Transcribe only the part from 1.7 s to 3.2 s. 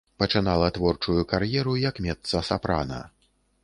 як мецца-сапрана.